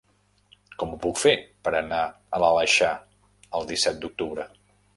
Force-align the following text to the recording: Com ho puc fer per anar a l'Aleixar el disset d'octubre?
Com 0.83 0.95
ho 0.95 0.97
puc 1.03 1.19
fer 1.23 1.33
per 1.67 1.73
anar 1.81 2.01
a 2.37 2.41
l'Aleixar 2.45 2.91
el 3.61 3.71
disset 3.73 4.03
d'octubre? 4.05 4.51